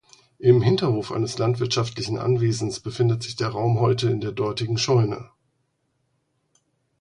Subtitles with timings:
[0.39, 5.29] Im Hinterhof eines landwirtschaftlichen Anwesens befindet sich der Raum heute in der dortigen Scheune.